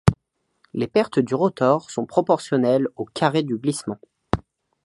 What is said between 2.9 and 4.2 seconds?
au carré du glissement.